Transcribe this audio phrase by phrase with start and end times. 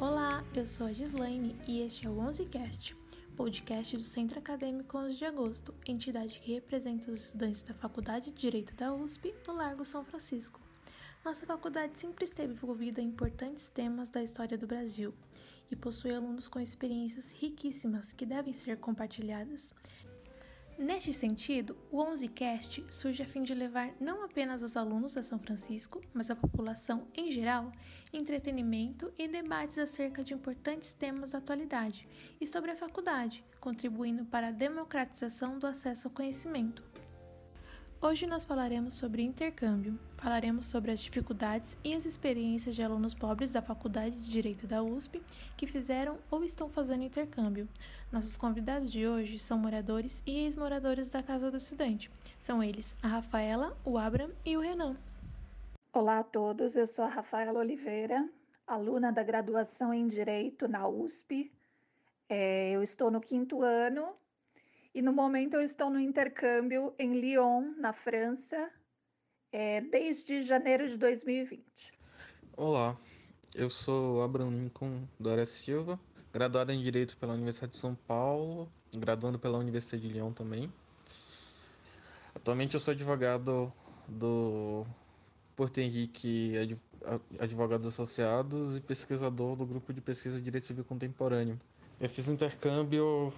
[0.00, 2.94] Olá, eu sou a Gislaine e este é o 11cast,
[3.36, 8.40] podcast do Centro Acadêmico 11 de Agosto, entidade que representa os estudantes da Faculdade de
[8.40, 10.60] Direito da USP no Largo São Francisco.
[11.24, 15.12] Nossa faculdade sempre esteve envolvida em importantes temas da história do Brasil
[15.68, 19.74] e possui alunos com experiências riquíssimas que devem ser compartilhadas.
[20.78, 25.36] Neste sentido, o 11cast surge a fim de levar não apenas aos alunos da São
[25.36, 27.72] Francisco, mas à população em geral,
[28.12, 32.08] entretenimento e debates acerca de importantes temas da atualidade
[32.40, 36.84] e sobre a faculdade, contribuindo para a democratização do acesso ao conhecimento.
[38.00, 43.54] Hoje nós falaremos sobre intercâmbio, falaremos sobre as dificuldades e as experiências de alunos pobres
[43.54, 45.20] da Faculdade de Direito da USP
[45.56, 47.68] que fizeram ou estão fazendo intercâmbio.
[48.12, 52.08] Nossos convidados de hoje são moradores e ex-moradores da Casa do Estudante.
[52.38, 54.96] São eles a Rafaela, o Abram e o Renan.
[55.92, 58.28] Olá a todos, eu sou a Rafaela Oliveira,
[58.64, 61.50] aluna da graduação em Direito na USP.
[62.28, 64.14] É, eu estou no quinto ano
[64.98, 68.68] e no momento eu estou no intercâmbio em Lyon, na França,
[69.52, 71.62] é, desde janeiro de 2020.
[72.56, 72.96] Olá,
[73.54, 76.00] eu sou Abraham Lincoln Dória Silva,
[76.32, 80.68] graduado em Direito pela Universidade de São Paulo, graduando pela Universidade de Lyon também.
[82.34, 83.72] Atualmente eu sou advogado
[84.08, 84.84] do
[85.54, 86.54] Porto Henrique
[87.38, 91.56] Advogados Associados e pesquisador do grupo de pesquisa de Direito Civil Contemporâneo.
[92.00, 93.32] Eu fiz intercâmbio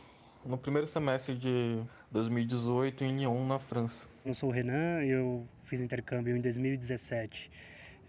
[0.44, 4.08] no primeiro semestre de 2018 em Lyon, na França.
[4.24, 7.50] Eu sou o Renan, eu fiz intercâmbio em 2017,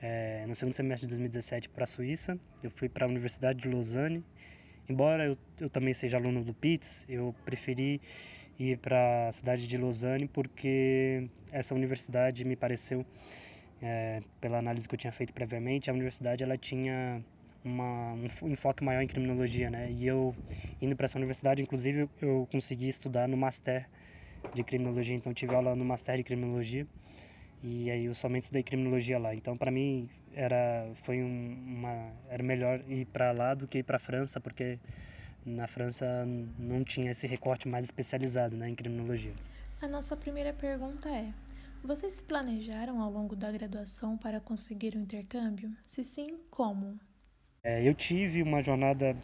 [0.01, 2.39] é, no segundo semestre de 2017 para a Suíça.
[2.63, 4.23] Eu fui para a Universidade de Lausanne.
[4.89, 8.01] Embora eu, eu também seja aluno do PITS, eu preferi
[8.59, 13.05] ir para a cidade de Lausanne porque essa universidade me pareceu,
[13.81, 17.23] é, pela análise que eu tinha feito previamente, a universidade ela tinha
[17.63, 19.91] uma, um enfoque maior em criminologia, né?
[19.91, 20.35] E eu,
[20.81, 23.87] indo para essa universidade, inclusive, eu consegui estudar no Master
[24.53, 26.87] de Criminologia, então tive aula no Master de Criminologia
[27.63, 29.35] e aí eu somente estudei criminologia lá.
[29.35, 33.83] Então, para mim, era foi um, uma era melhor ir para lá do que ir
[33.83, 34.79] para França, porque
[35.45, 36.05] na França
[36.57, 39.33] não tinha esse recorte mais especializado, né, em criminologia.
[39.81, 41.31] A nossa primeira pergunta é:
[41.83, 45.71] vocês se planejaram ao longo da graduação para conseguir o um intercâmbio?
[45.85, 46.99] Se sim, como?
[47.63, 49.15] É, eu tive uma jornada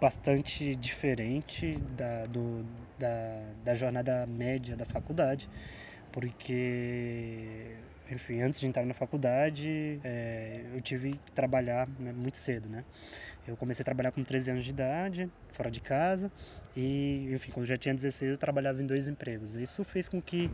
[0.00, 2.64] bastante diferente da, do,
[2.98, 5.48] da, da jornada média da faculdade,
[6.12, 7.76] porque,
[8.10, 12.84] enfim, antes de entrar na faculdade, é, eu tive que trabalhar né, muito cedo, né?
[13.46, 16.32] Eu comecei a trabalhar com 13 anos de idade, fora de casa,
[16.76, 19.54] e, enfim, quando já tinha 16, eu trabalhava em dois empregos.
[19.54, 20.52] Isso fez com que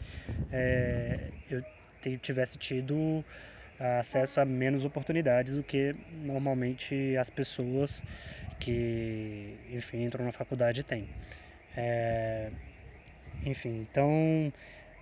[0.53, 1.62] é, eu
[2.21, 3.25] tivesse tido
[3.78, 5.94] acesso a menos oportunidades do que
[6.25, 8.03] normalmente as pessoas
[8.59, 11.09] que, enfim, entram na faculdade têm.
[11.77, 12.50] É,
[13.44, 14.53] enfim, então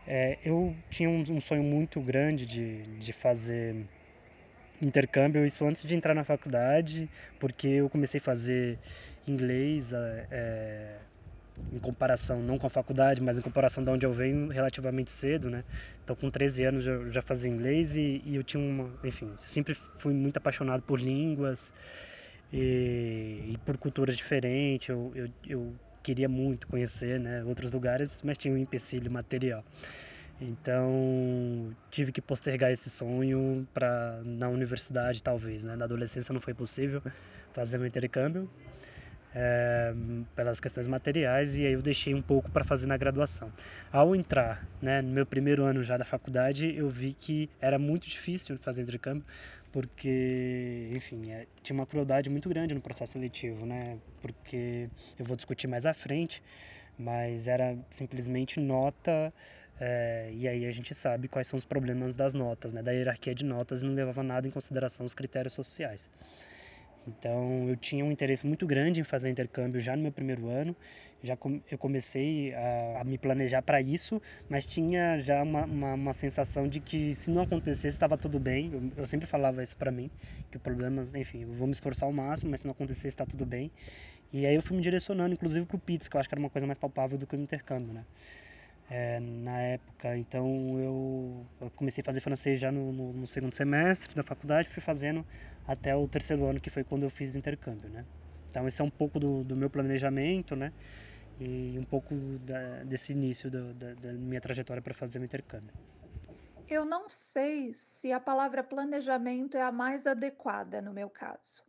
[0.07, 3.75] é, eu tinha um, um, sonho muito grande de, de fazer
[4.81, 7.09] intercâmbio, isso antes de entrar na faculdade,
[7.41, 8.79] porque eu comecei a fazer
[9.27, 10.99] inglês é,
[11.73, 15.51] em comparação, não com a faculdade, mas em comparação de onde eu venho, relativamente cedo,
[15.51, 15.65] né?
[16.03, 19.75] Então, com 13 anos eu já fazia inglês e, e eu tinha uma, enfim, sempre
[19.99, 21.73] fui muito apaixonado por línguas
[22.53, 24.89] e, e por culturas diferentes.
[24.89, 29.65] Eu, eu, eu, queria muito conhecer, né, outros lugares, mas tinha um empecilho material.
[30.41, 35.75] Então, tive que postergar esse sonho para na universidade, talvez, né?
[35.75, 37.03] Na adolescência não foi possível
[37.53, 38.49] fazer meu intercâmbio,
[39.39, 39.93] é,
[40.35, 43.53] pelas questões materiais e aí eu deixei um pouco para fazer na graduação.
[43.93, 48.09] Ao entrar, né, no meu primeiro ano já da faculdade, eu vi que era muito
[48.09, 49.27] difícil fazer intercâmbio
[49.71, 53.99] porque, enfim, é, tinha uma crueldade muito grande no processo seletivo, né?
[54.23, 54.89] Porque
[55.19, 56.43] eu vou discutir mais à frente,
[56.97, 59.35] mas era simplesmente nota
[59.79, 62.83] é, e aí a gente sabe quais são os problemas das notas, né?
[62.83, 66.11] Da hierarquia de notas e não levava nada em consideração os critérios sociais.
[67.07, 70.77] Então eu tinha um interesse muito grande em fazer intercâmbio já no meu primeiro ano.
[71.23, 75.95] Já com, eu comecei a, a me planejar para isso, mas tinha já uma, uma,
[75.95, 78.71] uma, sensação de que se não acontecesse estava tudo bem.
[78.73, 80.11] Eu, eu sempre falava isso para mim,
[80.51, 83.25] que o problema, enfim, eu vou me esforçar ao máximo, mas se não acontecer está
[83.25, 83.71] tudo bem.
[84.33, 86.41] E aí eu fui me direcionando, inclusive para o PITS, que eu acho que era
[86.41, 88.05] uma coisa mais palpável do que o intercâmbio, né?
[88.89, 90.17] É, na época.
[90.17, 90.47] Então
[90.79, 94.81] eu, eu, comecei a fazer francês já no, no, no, segundo semestre da faculdade, fui
[94.81, 95.27] fazendo
[95.67, 98.05] até o terceiro ano, que foi quando eu fiz intercâmbio, né?
[98.51, 100.73] Então esse é um pouco do, do meu planejamento, né?
[101.41, 105.75] E um pouco da, desse início do, da, da minha trajetória para fazer o intercâmbio.
[106.69, 111.65] Eu não sei se a palavra planejamento é a mais adequada no meu caso.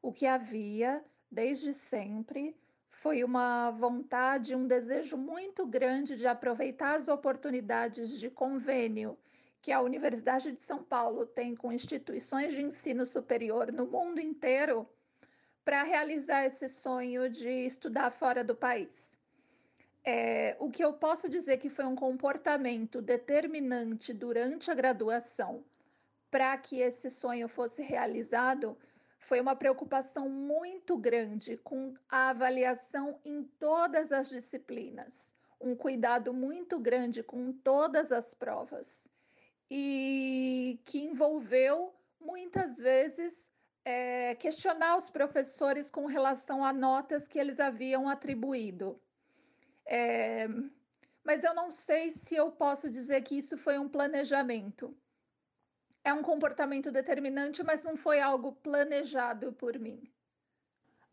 [0.00, 2.56] O que havia desde sempre
[3.00, 9.16] foi uma vontade, um desejo muito grande de aproveitar as oportunidades de convênio
[9.62, 14.86] que a Universidade de São Paulo tem com instituições de ensino superior no mundo inteiro
[15.64, 19.16] para realizar esse sonho de estudar fora do país.
[20.04, 25.64] É, o que eu posso dizer que foi um comportamento determinante durante a graduação
[26.30, 28.76] para que esse sonho fosse realizado
[29.20, 36.78] foi uma preocupação muito grande com a avaliação em todas as disciplinas, um cuidado muito
[36.78, 39.08] grande com todas as provas,
[39.70, 43.50] e que envolveu muitas vezes
[43.84, 49.00] é, questionar os professores com relação a notas que eles haviam atribuído.
[49.86, 50.48] É,
[51.22, 54.96] mas eu não sei se eu posso dizer que isso foi um planejamento
[56.02, 60.02] é um comportamento determinante, mas não foi algo planejado por mim.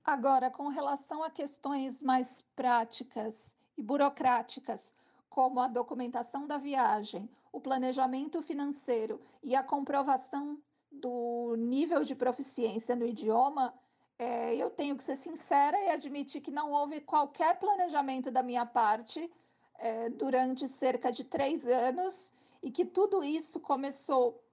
[0.04, 4.94] Agora, com relação a questões mais práticas e burocráticas,
[5.30, 10.58] como a documentação da viagem, o planejamento financeiro e a comprovação
[10.90, 13.74] do nível de proficiência no idioma,
[14.18, 18.66] é, eu tenho que ser sincera e admitir que não houve qualquer planejamento da minha
[18.66, 19.30] parte
[19.78, 24.44] é, durante cerca de três anos e que tudo isso começou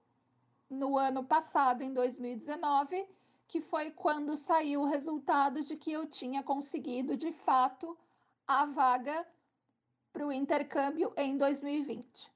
[0.69, 3.07] no ano passado, em 2019,
[3.47, 7.97] que foi quando saiu o resultado de que eu tinha conseguido de fato
[8.47, 9.25] a vaga
[10.11, 12.33] para o intercâmbio em 2020.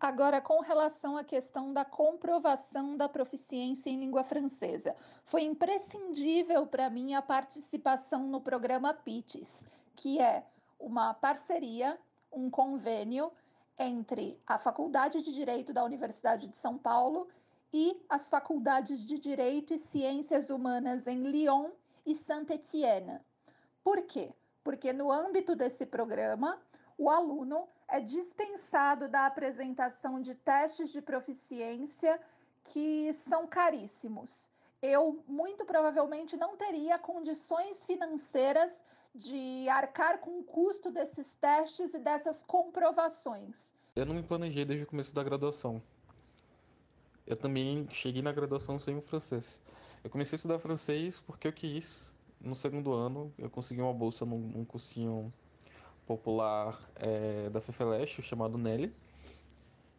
[0.00, 6.90] Agora, com relação à questão da comprovação da proficiência em língua francesa, foi imprescindível para
[6.90, 10.44] mim a participação no programa PITES, que é
[10.80, 11.96] uma parceria,
[12.32, 13.30] um convênio
[13.78, 17.28] entre a Faculdade de Direito da Universidade de São Paulo
[17.72, 21.70] e as faculdades de Direito e Ciências Humanas em Lyon
[22.04, 23.20] e Saint-Étienne.
[23.82, 24.32] Por quê?
[24.62, 26.60] Porque no âmbito desse programa,
[26.98, 32.20] o aluno é dispensado da apresentação de testes de proficiência
[32.64, 34.48] que são caríssimos.
[34.80, 38.72] Eu muito provavelmente não teria condições financeiras
[39.14, 43.72] de arcar com o custo desses testes e dessas comprovações.
[43.94, 45.82] Eu não me planejei desde o começo da graduação
[47.26, 49.60] eu também cheguei na graduação sem o francês.
[50.02, 52.12] Eu comecei a estudar francês porque eu quis.
[52.40, 55.32] No segundo ano, eu consegui uma bolsa num, num cursinho
[56.04, 58.92] popular é, da FEFELESH, chamado Nelly.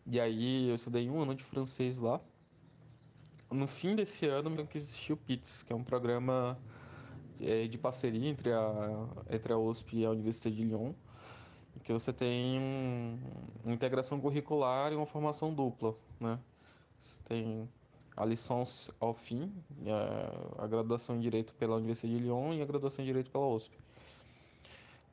[0.06, 2.20] E aí eu estudei um ano de francês lá.
[3.50, 6.60] No fim desse ano, que existiu o PITS, que é um programa
[7.40, 10.94] é, de parceria entre a, entre a USP e a Universidade de Lyon,
[11.84, 13.20] que você tem um,
[13.64, 16.40] uma integração curricular e uma formação dupla, né?
[17.26, 17.70] Tem
[18.16, 19.52] a licença ao fim,
[19.88, 23.48] a, a graduação em Direito pela Universidade de Lyon e a graduação em Direito pela
[23.48, 23.78] USP.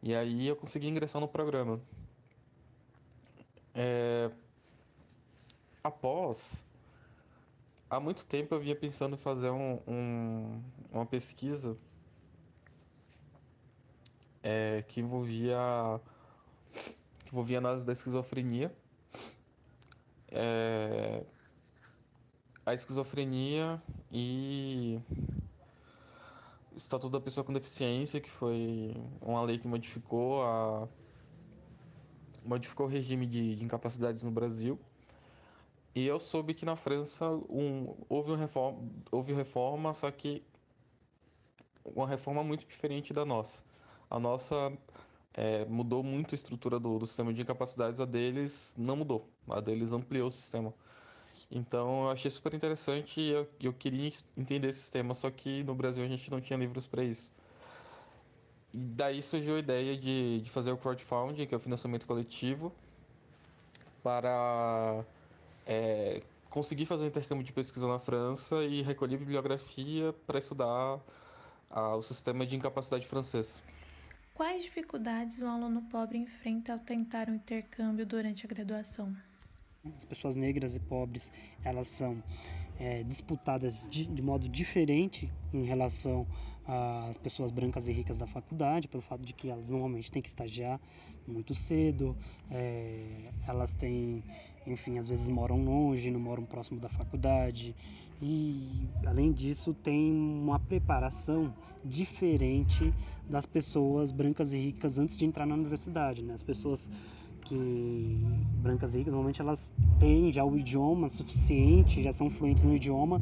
[0.03, 1.81] E aí eu consegui ingressar no programa.
[3.75, 4.31] É...
[5.83, 6.67] Após,
[7.89, 11.77] há muito tempo eu vinha pensando em fazer um, um, uma pesquisa
[14.43, 15.59] é, que envolvia
[17.25, 18.75] que envolvia análise da esquizofrenia.
[20.29, 21.25] É,
[22.65, 25.01] a esquizofrenia e
[26.73, 30.89] o Estatuto da Pessoa com Deficiência, que foi uma lei que modificou a
[32.45, 34.79] modificou o regime de, de incapacidades no Brasil.
[35.95, 38.79] E eu soube que na França um, houve, uma reforma,
[39.11, 40.43] houve reforma, só que
[41.85, 43.63] uma reforma muito diferente da nossa.
[44.09, 44.73] A nossa
[45.35, 49.29] é, mudou muito a estrutura do, do sistema de incapacidades, a deles não mudou.
[49.49, 50.73] A deles ampliou o sistema.
[51.51, 55.75] Então eu achei super interessante e eu, eu queria entender esse sistema, só que no
[55.75, 57.31] Brasil a gente não tinha livros para isso.
[58.73, 62.73] E daí surgiu a ideia de, de fazer o crowdfunding, que é o financiamento coletivo,
[64.03, 65.05] para
[65.67, 71.01] é, conseguir fazer um intercâmbio de pesquisa na França e recolher bibliografia para estudar
[71.71, 73.63] a, o sistema de incapacidade francês.
[74.35, 79.15] Quais dificuldades um aluno pobre enfrenta ao tentar um intercâmbio durante a graduação?
[79.97, 81.33] As pessoas negras e pobres
[81.65, 82.23] elas são
[82.79, 86.27] é, disputadas de, de, modo diferente em relação
[86.67, 90.29] às pessoas brancas e ricas da faculdade, pelo fato de que elas normalmente têm que
[90.29, 90.81] estagiar
[91.27, 92.17] muito cedo,
[92.51, 94.23] é, elas têm,
[94.67, 97.75] enfim, às vezes moram longe, não moram próximo da faculdade
[98.23, 102.93] e, além disso, tem uma preparação diferente
[103.29, 106.35] das pessoas brancas e ricas antes de entrar na universidade, né?
[106.35, 106.91] As pessoas
[107.51, 108.17] que
[108.63, 113.21] brancas ricas normalmente elas têm já o idioma suficiente, já são fluentes no idioma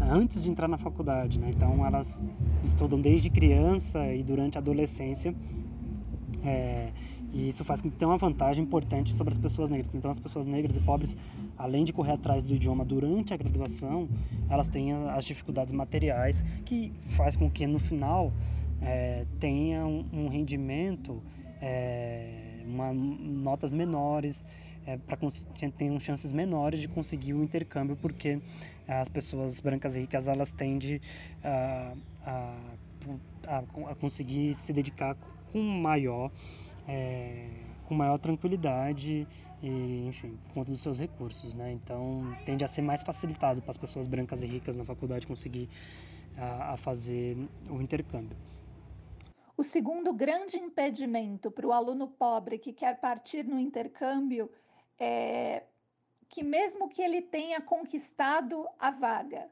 [0.00, 1.50] antes de entrar na faculdade, né?
[1.54, 2.22] Então elas
[2.62, 5.32] estudam desde criança e durante a adolescência.
[6.44, 6.90] É,
[7.32, 9.94] e isso faz com que tenha uma vantagem importante sobre as pessoas negras.
[9.94, 11.16] Então, as pessoas negras e pobres,
[11.56, 14.08] além de correr atrás do idioma durante a graduação,
[14.48, 18.32] elas têm as dificuldades materiais, que faz com que no final
[18.80, 21.22] é, tenha um, um rendimento,
[21.60, 24.44] é, uma, notas menores,
[24.86, 25.18] é, para
[25.76, 28.40] tenham chances menores de conseguir o intercâmbio, porque
[28.86, 31.00] as pessoas brancas e ricas elas tendem
[31.44, 31.94] a,
[32.24, 32.56] a,
[33.46, 33.58] a,
[33.90, 35.16] a conseguir se dedicar
[35.52, 36.30] com maior
[36.86, 37.48] é,
[37.84, 39.26] com maior tranquilidade
[39.62, 41.72] e, enfim, por conta dos seus recursos, né?
[41.72, 45.68] Então, tende a ser mais facilitado para as pessoas brancas e ricas na faculdade conseguir
[46.36, 47.36] a, a fazer
[47.68, 48.36] o intercâmbio.
[49.58, 54.48] O segundo grande impedimento para o aluno pobre que quer partir no intercâmbio
[54.96, 55.64] é
[56.28, 59.50] que, mesmo que ele tenha conquistado a vaga,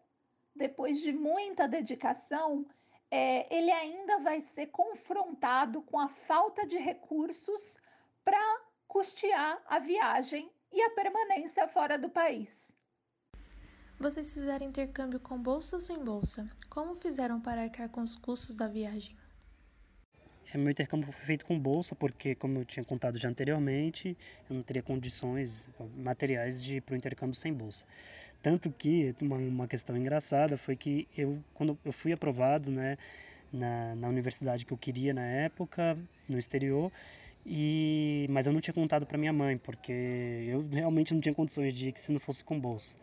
[0.54, 2.64] depois de muita dedicação,
[3.10, 7.76] é, ele ainda vai ser confrontado com a falta de recursos
[8.24, 12.72] para custear a viagem e a permanência fora do país.
[13.98, 16.48] Vocês fizeram intercâmbio com bolsa ou sem bolsa?
[16.70, 19.16] Como fizeram para arcar com os custos da viagem?
[20.52, 24.16] É, meu intercâmbio foi feito com bolsa, porque, como eu tinha contado já anteriormente,
[24.48, 27.84] eu não teria condições materiais de para o intercâmbio sem bolsa.
[28.42, 32.96] Tanto que uma, uma questão engraçada foi que eu, quando eu fui aprovado né,
[33.52, 35.98] na, na universidade que eu queria na época,
[36.28, 36.92] no exterior,
[37.44, 39.92] e, mas eu não tinha contado para minha mãe, porque
[40.48, 42.96] eu realmente não tinha condições de ir se não fosse com bolsa.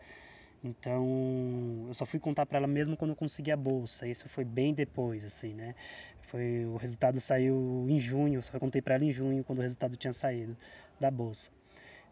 [0.64, 4.08] Então, eu só fui contar para ela mesmo quando eu consegui a bolsa.
[4.08, 5.74] Isso foi bem depois, assim, né?
[6.22, 9.94] Foi o resultado saiu em junho, só contei para ela em junho quando o resultado
[9.94, 10.56] tinha saído
[10.98, 11.50] da bolsa.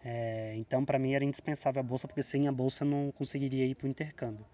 [0.04, 3.64] É, então, para mim era indispensável a bolsa, porque sem a bolsa eu não conseguiria
[3.64, 4.44] ir para o intercâmbio.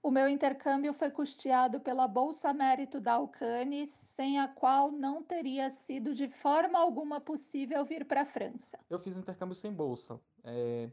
[0.00, 5.70] O meu intercâmbio foi custeado pela Bolsa Mérito da Alcane, sem a qual não teria
[5.70, 8.78] sido de forma alguma possível vir para a França.
[8.88, 10.88] Eu fiz intercâmbio sem bolsa, é...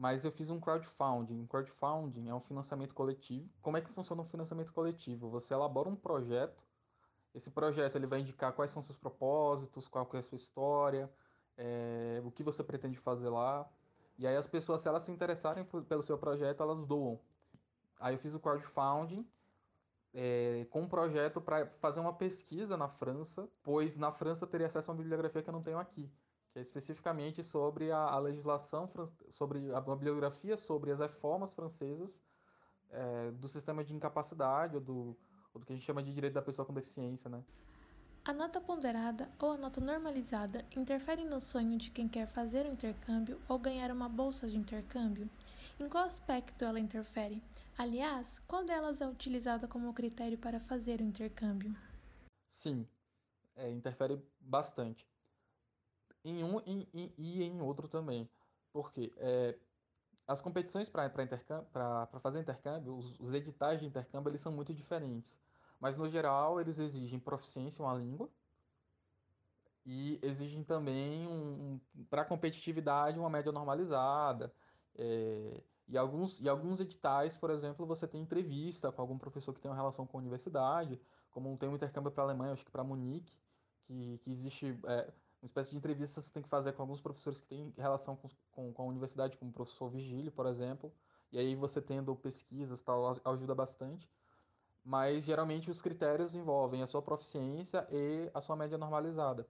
[0.00, 1.46] mas eu fiz um crowdfunding.
[1.46, 3.50] Crowdfunding é um financiamento coletivo.
[3.60, 5.28] Como é que funciona um financiamento coletivo?
[5.28, 6.64] Você elabora um projeto.
[7.34, 11.12] Esse projeto ele vai indicar quais são seus propósitos, qual é a sua história,
[11.54, 13.70] é, o que você pretende fazer lá.
[14.16, 17.20] E aí as pessoas, se elas se interessarem pelo seu projeto, elas doam.
[17.98, 19.28] Aí eu fiz o crowdfunding
[20.14, 24.90] é, com um projeto para fazer uma pesquisa na França, pois na França teria acesso
[24.90, 26.10] a uma bibliografia que eu não tenho aqui,
[26.52, 28.88] que é especificamente sobre a, a legislação,
[29.30, 32.20] sobre a bibliografia sobre as reformas francesas
[32.90, 35.16] é, do sistema de incapacidade ou do,
[35.54, 37.42] ou do que a gente chama de direito da pessoa com deficiência, né?
[38.24, 42.70] A nota ponderada ou a nota normalizada interfere no sonho de quem quer fazer o
[42.70, 45.28] intercâmbio ou ganhar uma bolsa de intercâmbio?
[45.78, 47.42] Em qual aspecto ela interfere?
[47.78, 51.74] Aliás, qual delas é utilizada como critério para fazer o intercâmbio?
[52.50, 52.86] Sim,
[53.56, 55.09] é, interfere bastante.
[56.24, 58.28] Em um e em outro também.
[58.72, 59.58] Porque é,
[60.26, 65.40] as competições para fazer intercâmbio, os, os editais de intercâmbio, eles são muito diferentes.
[65.80, 68.30] Mas, no geral, eles exigem proficiência em uma língua
[69.84, 74.54] e exigem também, um, um para competitividade, uma média normalizada.
[74.96, 79.60] É, e, alguns, e alguns editais, por exemplo, você tem entrevista com algum professor que
[79.60, 81.00] tem uma relação com a universidade,
[81.30, 83.36] como tem um intercâmbio para a Alemanha, acho que para Munique,
[83.82, 87.00] que, que existe é, uma espécie de entrevista que você tem que fazer com alguns
[87.00, 90.92] professores que têm relação com, com, com a universidade, como o professor Vigílio, por exemplo.
[91.32, 94.08] E aí você tendo pesquisas tal, ajuda bastante
[94.84, 99.46] mas geralmente os critérios envolvem a sua proficiência e a sua média normalizada.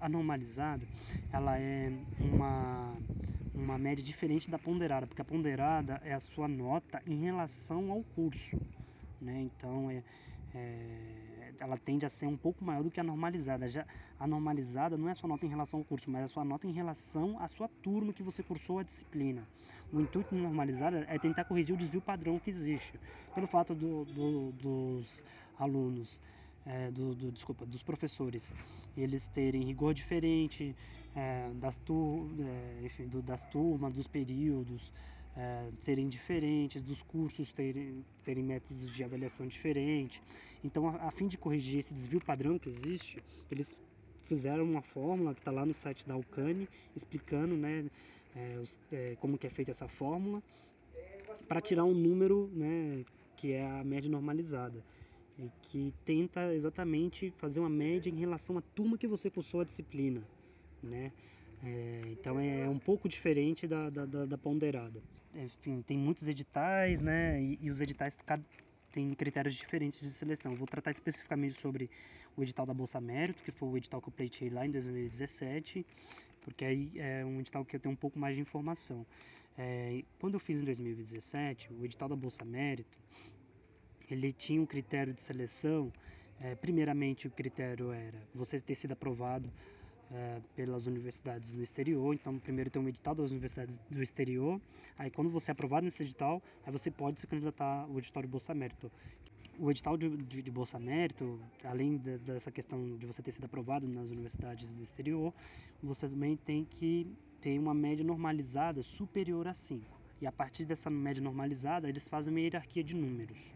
[0.00, 0.86] A normalizada,
[1.32, 2.96] ela é uma,
[3.54, 8.02] uma média diferente da ponderada, porque a ponderada é a sua nota em relação ao
[8.02, 8.58] curso,
[9.20, 9.42] né?
[9.42, 10.02] Então, é,
[10.54, 13.68] é, ela tende a ser um pouco maior do que a normalizada.
[13.68, 13.86] Já
[14.18, 16.66] a normalizada não é a sua nota em relação ao curso, mas a sua nota
[16.66, 19.46] em relação à sua turma que você cursou a disciplina.
[19.92, 22.98] O intuito de normalizada é tentar corrigir o desvio padrão que existe,
[23.34, 25.22] pelo fato do, do, dos
[25.58, 26.20] alunos,
[26.66, 28.52] é, do, do, desculpa, dos professores,
[28.96, 30.74] eles terem rigor diferente
[31.14, 34.92] é, das, é, enfim, das turmas, dos períodos,
[35.36, 40.22] é, serem diferentes, dos cursos terem, terem métodos de avaliação diferentes.
[40.62, 43.76] Então, a, a, fim de corrigir esse desvio padrão que existe, eles
[44.24, 47.84] fizeram uma fórmula que está lá no site da Alcane, explicando né,
[48.34, 50.42] é, os, é, como que é feita essa fórmula,
[51.48, 53.04] para tirar um número né,
[53.36, 54.82] que é a média normalizada,
[55.36, 59.64] e que tenta exatamente fazer uma média em relação à turma que você cursou a
[59.64, 60.22] disciplina.
[60.80, 61.12] Né?
[61.62, 65.02] É, então é um pouco diferente da, da, da, da ponderada.
[65.34, 67.42] Enfim, tem muitos editais, né?
[67.42, 68.16] E, e os editais
[68.92, 70.54] têm critérios diferentes de seleção.
[70.54, 71.90] Vou tratar especificamente sobre
[72.36, 75.84] o edital da Bolsa Mérito, que foi o edital que eu pleitei lá em 2017,
[76.42, 79.04] porque aí é um edital que eu tenho um pouco mais de informação.
[79.58, 82.98] É, quando eu fiz em 2017, o edital da Bolsa Mérito,
[84.08, 85.92] ele tinha um critério de seleção.
[86.40, 89.52] É, primeiramente, o critério era você ter sido aprovado
[90.12, 92.14] é, pelas universidades no exterior.
[92.14, 94.60] Então, primeiro tem um edital das universidades do exterior.
[94.98, 98.28] Aí, quando você é aprovado nesse edital, aí você pode se candidatar ao edital de
[98.28, 98.90] Bolsa Mérito.
[99.58, 103.44] O edital de, de, de Bolsa Mérito, além de, dessa questão de você ter sido
[103.44, 105.32] aprovado nas universidades do exterior,
[105.82, 107.06] você também tem que
[107.40, 109.84] ter uma média normalizada superior a 5.
[110.20, 113.52] E a partir dessa média normalizada, eles fazem uma hierarquia de números.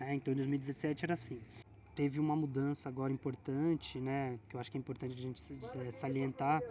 [0.00, 0.14] Né?
[0.14, 1.38] Então, em 2017 era assim
[1.98, 5.40] teve uma mudança agora importante, né, que eu acho que é importante a gente
[5.90, 6.62] salientar,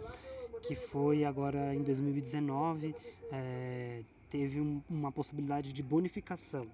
[0.62, 2.94] que foi agora em 2019,
[3.30, 6.66] é, teve um, uma possibilidade de bonificação.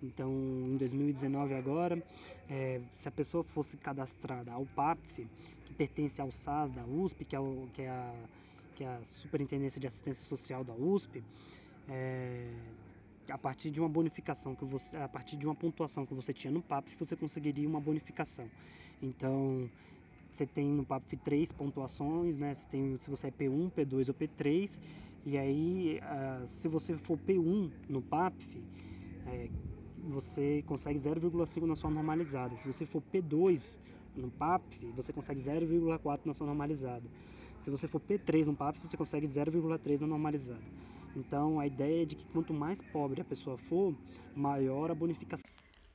[0.00, 2.00] Então, em 2019 agora,
[2.48, 5.26] é, se a pessoa fosse cadastrada ao PAPF,
[5.64, 8.14] que pertence ao SAS da USP, que é, o, que é, a,
[8.76, 11.24] que é a Superintendência de Assistência Social da USP,
[11.88, 12.52] é,
[13.36, 16.50] a partir de uma bonificação que você, a partir de uma pontuação que você tinha
[16.50, 18.48] no PAP, você conseguiria uma bonificação.
[19.02, 19.68] Então,
[20.32, 22.54] você tem no PAP três pontuações, né?
[22.54, 24.80] Você tem se você é P1, P2 ou P3,
[25.26, 28.34] e aí uh, se você for P1 no PAP,
[29.26, 29.50] é,
[30.08, 32.56] você consegue 0,5 na sua normalizada.
[32.56, 33.78] Se você for P2
[34.16, 34.62] no PAP,
[34.94, 37.06] você consegue 0,4 na sua normalizada.
[37.60, 40.64] Se você for P3 no PAP, você consegue 0,3 na normalizada.
[41.16, 43.94] Então, a ideia é de que quanto mais pobre a pessoa for,
[44.34, 45.48] maior a bonificação.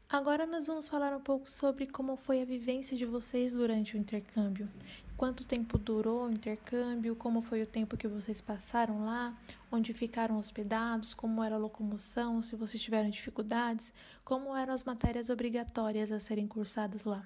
[0.10, 3.98] Agora nós vamos falar um pouco sobre como foi a vivência de vocês durante o
[3.98, 4.68] intercâmbio.
[5.16, 9.34] Quanto tempo durou o intercâmbio, como foi o tempo que vocês passaram lá,
[9.72, 13.94] onde ficaram hospedados, como era a locomoção, se vocês tiveram dificuldades,
[14.26, 17.26] como eram as matérias obrigatórias a serem cursadas lá.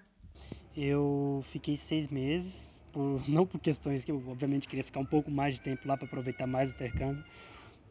[0.78, 2.86] Eu fiquei seis meses,
[3.28, 6.06] não por questões que eu obviamente queria ficar um pouco mais de tempo lá para
[6.06, 7.24] aproveitar mais o intercâmbio,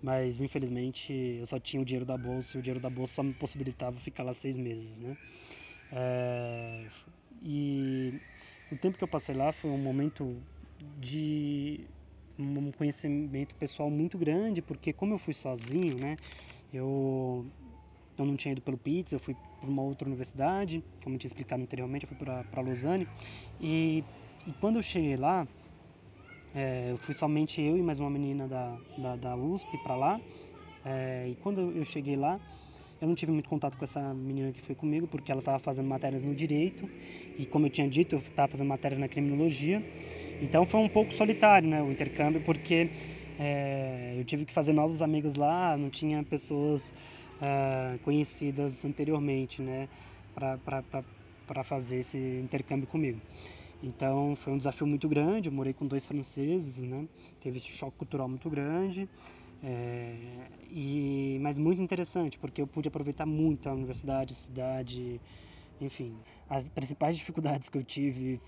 [0.05, 3.23] mas infelizmente eu só tinha o dinheiro da bolsa e o dinheiro da bolsa só
[3.23, 5.17] me possibilitava ficar lá seis meses, né?
[5.90, 6.87] É,
[7.40, 8.12] e
[8.71, 10.43] o tempo que eu passei lá foi um momento
[10.79, 11.88] de
[12.38, 16.19] um conhecimento pessoal muito grande, porque como eu fui sozinho, né?
[16.71, 17.47] Eu,
[18.19, 21.29] eu não tinha ido pelo PITS, eu fui para uma outra universidade, como eu tinha
[21.29, 23.09] explicado anteriormente, eu fui para Lausanne,
[23.59, 24.05] e,
[24.47, 25.49] e quando eu cheguei lá,
[26.55, 30.21] é, eu fui somente eu e mais uma menina da, da, da USP para lá.
[30.85, 32.38] É, e quando eu cheguei lá,
[33.01, 35.88] eu não tive muito contato com essa menina que foi comigo, porque ela estava fazendo
[35.88, 36.88] matérias no direito.
[37.38, 39.83] E como eu tinha dito, eu estava fazendo matéria na criminologia.
[40.40, 42.88] Então foi um pouco solitário né, o intercâmbio, porque
[43.38, 46.93] é, eu tive que fazer novos amigos lá, não tinha pessoas
[47.43, 49.88] é, conhecidas anteriormente né,
[50.35, 53.21] para fazer esse intercâmbio comigo.
[53.85, 55.49] Então foi um desafio muito grande.
[55.49, 57.07] Eu morei com dois franceses, né?
[57.40, 59.09] Teve esse choque cultural muito grande.
[59.62, 65.20] É, e, mas muito interessante, porque eu pude aproveitar muito a universidade, a cidade,
[65.81, 66.23] enfim.
[66.49, 68.40] As principais dificuldades que eu tive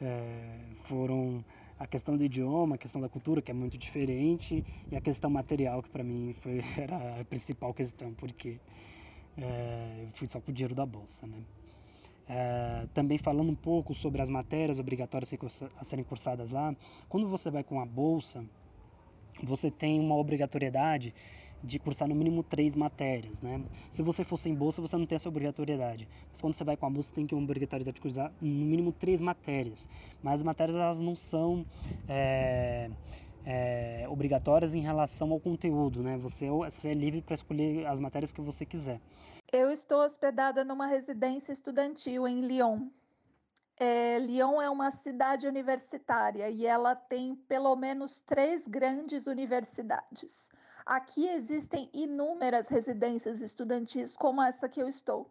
[0.00, 1.44] é, foram
[1.78, 5.30] a questão do idioma, a questão da cultura, que é muito diferente, e a questão
[5.30, 8.60] material, que para mim foi, era a principal questão, porque
[9.36, 11.44] é, eu fui só com o dinheiro da bolsa, né?
[12.32, 15.34] É, também falando um pouco sobre as matérias obrigatórias
[15.76, 16.72] a serem cursadas lá,
[17.08, 18.44] quando você vai com a bolsa,
[19.42, 21.12] você tem uma obrigatoriedade
[21.62, 23.60] de cursar no mínimo três matérias, né?
[23.90, 26.08] Se você for sem bolsa, você não tem essa obrigatoriedade.
[26.30, 28.92] Mas quando você vai com a bolsa, tem que uma obrigatoriedade de cursar no mínimo
[28.92, 29.88] três matérias.
[30.22, 31.66] Mas as matérias elas não são
[32.08, 32.90] é,
[33.44, 36.16] é, obrigatórias em relação ao conteúdo, né?
[36.18, 39.00] Você, você é livre para escolher as matérias que você quiser.
[39.52, 42.88] Eu estou hospedada numa residência estudantil em Lyon.
[43.76, 50.52] É, Lyon é uma cidade universitária e ela tem pelo menos três grandes universidades.
[50.86, 55.28] Aqui existem inúmeras residências estudantis como essa que eu estou.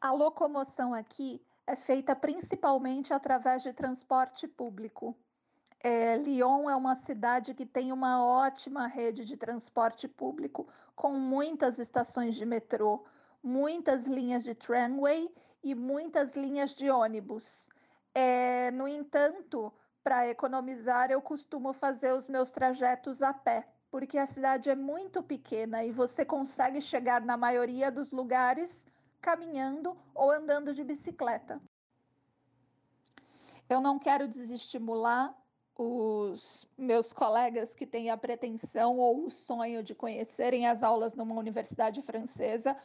[0.00, 5.16] A locomoção aqui é feita principalmente através de transporte público.
[5.78, 11.78] É, Lyon é uma cidade que tem uma ótima rede de transporte público, com muitas
[11.78, 13.04] estações de metrô,
[13.42, 15.28] muitas linhas de tramway
[15.62, 17.68] e muitas linhas de ônibus.
[18.14, 24.26] É, no entanto, para economizar, eu costumo fazer os meus trajetos a pé, porque a
[24.26, 28.86] cidade é muito pequena e você consegue chegar na maioria dos lugares
[29.20, 31.60] caminhando ou andando de bicicleta.
[33.68, 35.34] Eu não quero desestimular
[35.76, 41.34] os meus colegas que têm a pretensão ou o sonho de conhecerem as aulas numa
[41.34, 42.76] universidade francesa,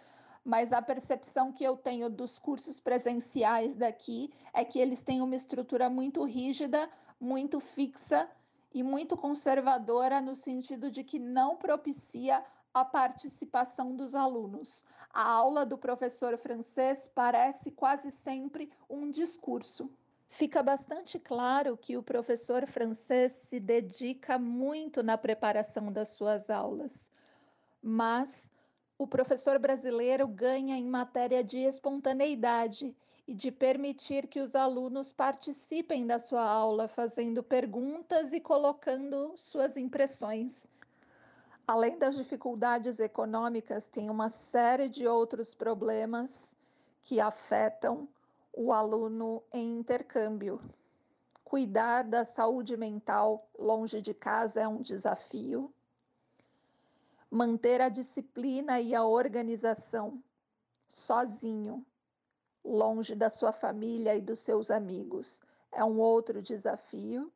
[0.47, 5.35] mas a percepção que eu tenho dos cursos presenciais daqui é que eles têm uma
[5.35, 8.29] estrutura muito rígida, muito fixa
[8.73, 12.41] e muito conservadora, no sentido de que não propicia
[12.73, 14.85] a participação dos alunos.
[15.09, 19.91] A aula do professor francês parece quase sempre um discurso.
[20.29, 27.05] Fica bastante claro que o professor francês se dedica muito na preparação das suas aulas,
[27.83, 28.49] mas
[28.97, 32.95] o professor brasileiro ganha em matéria de espontaneidade
[33.27, 39.77] e de permitir que os alunos participem da sua aula, fazendo perguntas e colocando suas
[39.77, 40.65] impressões.
[41.67, 46.55] Além das dificuldades econômicas, tem uma série de outros problemas
[47.03, 48.07] que afetam
[48.53, 50.59] o aluno em intercâmbio.
[51.43, 55.71] Cuidar da saúde mental longe de casa é um desafio
[57.29, 60.23] manter a disciplina e a organização
[60.87, 61.85] sozinho,
[62.63, 67.31] longe da sua família e dos seus amigos, é um outro desafio.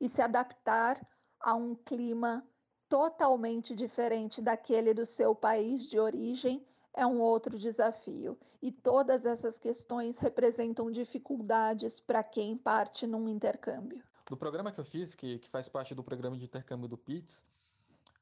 [0.00, 1.00] E se adaptar
[1.40, 2.46] a um clima
[2.88, 8.38] totalmente diferente daquele do seu país de origem é um outro desafio.
[8.62, 14.02] E todas essas questões representam dificuldades para quem parte num intercâmbio.
[14.28, 17.44] Do programa que eu fiz, que, que faz parte do programa de intercâmbio do PITS,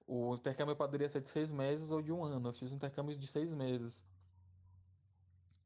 [0.07, 2.49] o intercâmbio poderia ser de seis meses ou de um ano.
[2.49, 4.05] Eu fiz um intercâmbio de seis meses.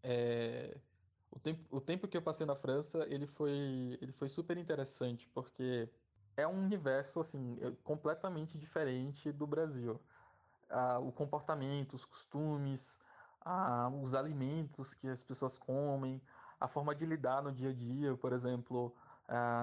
[0.02, 0.80] É...
[1.30, 5.28] O, tempo, o tempo que eu passei na França, ele foi, ele foi super interessante,
[5.28, 5.90] porque
[6.36, 10.00] é um universo assim completamente diferente do Brasil.
[10.70, 13.00] Ah, o comportamento, os costumes,
[13.40, 16.22] ah, os alimentos que as pessoas comem,
[16.60, 18.94] a forma de lidar no dia a dia, por exemplo.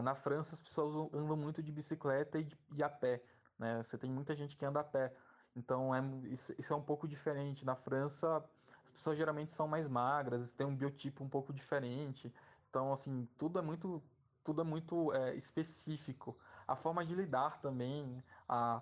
[0.04, 3.24] Na França, as pessoas andam muito de bicicleta e, de, e a pé
[3.58, 3.82] né?
[3.82, 5.14] Você tem muita gente que anda a pé.
[5.56, 7.66] Então é, isso, isso é um pouco diferente.
[7.66, 8.44] Na França,
[8.84, 12.34] as pessoas geralmente são mais magras, têm um biotipo um pouco diferente.
[12.70, 14.04] Então, assim, tudo é muito,
[14.44, 16.38] tudo é muito é, específico.
[16.68, 18.82] A forma de lidar também, a,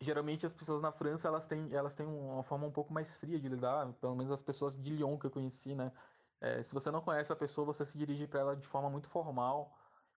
[0.00, 3.38] geralmente as pessoas na França elas têm, elas têm uma forma um pouco mais fria
[3.38, 5.92] de lidar, pelo menos as pessoas de Lyon que eu conheci, né?
[6.40, 9.08] É, se você não conhece a pessoa, você se dirige para ela de forma muito
[9.08, 9.72] formal.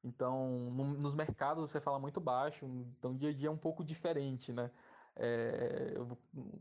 [0.08, 2.66] Então, no, nos mercados você fala muito baixo,
[2.98, 4.72] então o dia a dia é um pouco diferente, né?
[5.16, 5.96] É,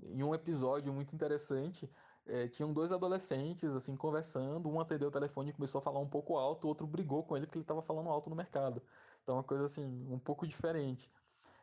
[0.09, 1.89] em um episódio muito interessante,
[2.27, 6.09] é, tinham dois adolescentes assim conversando, um atendeu o telefone e começou a falar um
[6.09, 8.83] pouco alto, o outro brigou com ele porque ele estava falando alto no mercado.
[9.23, 11.11] Então, é uma coisa assim, um pouco diferente.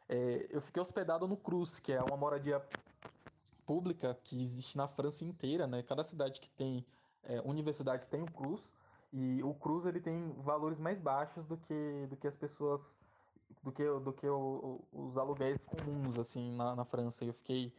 [0.08, 2.62] É, eu fiquei hospedado no Cruz, que é uma moradia
[3.66, 5.82] pública que existe na França inteira, né?
[5.84, 6.86] Cada cidade que tem
[7.24, 8.62] é, universidade tem um Cruz.
[9.14, 12.82] E o Cruz ele tem valores mais baixos do que, do que as pessoas
[13.62, 17.24] do que, do que o, os aluguéis comuns assim na, na França.
[17.24, 17.72] Eu fiquei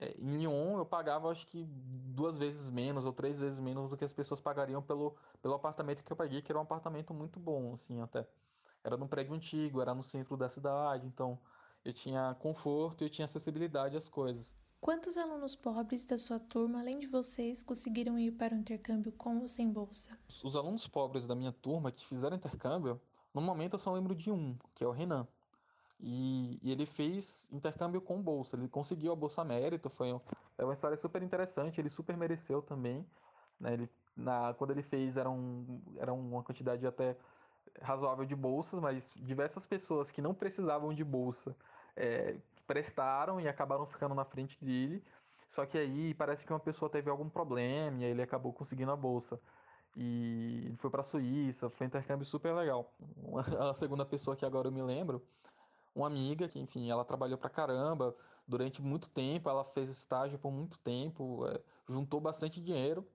[0.00, 3.96] é, em Lyon eu pagava acho que duas vezes menos ou três vezes menos do
[3.96, 7.38] que as pessoas pagariam pelo, pelo apartamento que eu paguei, que era um apartamento muito
[7.40, 8.26] bom assim até.
[8.84, 11.38] Era num prédio antigo, era no centro da cidade, então
[11.84, 14.56] eu tinha conforto e eu tinha acessibilidade às coisas.
[14.82, 19.38] Quantos alunos pobres da sua turma, além de vocês, conseguiram ir para o intercâmbio com
[19.38, 20.18] ou sem bolsa?
[20.42, 23.00] Os alunos pobres da minha turma que fizeram intercâmbio,
[23.32, 25.24] no momento eu só lembro de um, que é o Renan.
[26.00, 30.20] E, e ele fez intercâmbio com bolsa, ele conseguiu a bolsa mérito, foi
[30.58, 33.06] é uma história super interessante, ele super mereceu também.
[33.60, 33.74] Né?
[33.74, 37.16] Ele, na, quando ele fez era, um, era uma quantidade até
[37.80, 41.54] razoável de bolsas, mas diversas pessoas que não precisavam de bolsa
[41.96, 42.36] é,
[42.72, 45.04] prestaram e acabaram ficando na frente dele.
[45.50, 48.90] Só que aí parece que uma pessoa teve algum problema e aí ele acabou conseguindo
[48.90, 49.38] a bolsa.
[49.94, 52.90] E ele foi para a Suíça, foi um intercâmbio super legal.
[53.60, 55.22] A segunda pessoa que agora eu me lembro,
[55.94, 58.16] uma amiga que, enfim, ela trabalhou pra caramba
[58.48, 63.06] durante muito tempo, ela fez estágio por muito tempo, é, juntou bastante dinheiro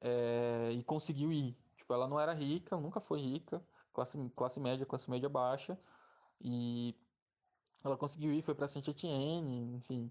[0.00, 1.56] é, e conseguiu ir.
[1.76, 3.60] Tipo, ela não era rica, nunca foi rica,
[3.92, 5.76] classe, classe média, classe média baixa,
[6.40, 6.94] e
[7.84, 10.10] ela conseguiu ir, foi para Saint-Étienne, enfim,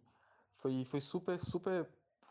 [0.51, 1.87] foi, foi super, super,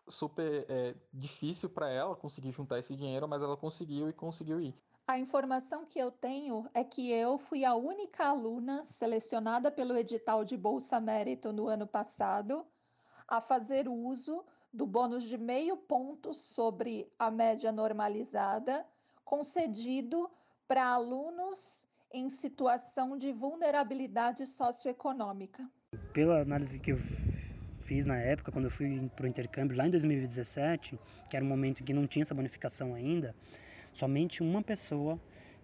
[0.08, 4.74] super é, difícil para ela conseguir juntar esse dinheiro, mas ela conseguiu e conseguiu ir.
[5.06, 10.44] A informação que eu tenho é que eu fui a única aluna selecionada pelo edital
[10.44, 12.64] de Bolsa Mérito no ano passado
[13.26, 18.86] a fazer uso do bônus de meio ponto sobre a média normalizada,
[19.24, 20.30] concedido
[20.66, 25.68] para alunos em situação de vulnerabilidade socioeconômica.
[26.12, 26.98] Pela análise que eu
[27.80, 30.98] fiz na época, quando eu fui para o intercâmbio lá em 2017,
[31.28, 33.34] que era um momento em que não tinha essa bonificação ainda,
[33.92, 35.18] somente uma pessoa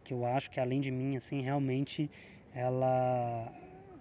[0.04, 2.11] que eu acho que além de mim, assim, realmente
[2.54, 3.52] ela,